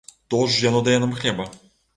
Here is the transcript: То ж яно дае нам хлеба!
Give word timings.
То 0.33 0.39
ж 0.53 0.63
яно 0.69 0.81
дае 0.89 0.97
нам 1.05 1.15
хлеба! 1.21 1.47